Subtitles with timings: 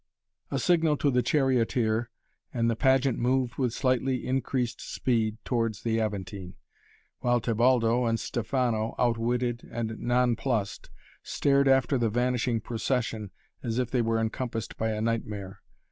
[0.49, 2.09] A signal to the charioteer
[2.51, 6.55] and the pageant moved with slightly increased speed towards the Aventine,
[7.19, 10.89] while Tebaldo and Stefano, out witted and non plussed,
[11.21, 13.29] stared after the vanishing procession
[13.61, 15.61] as if they were encompassed by a nightmare.